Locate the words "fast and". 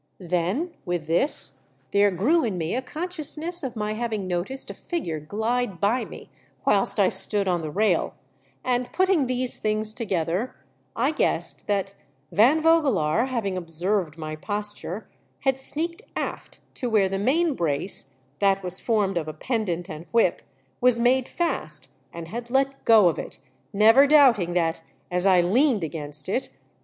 21.29-22.27